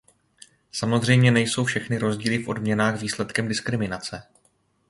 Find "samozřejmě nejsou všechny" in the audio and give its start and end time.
0.71-1.97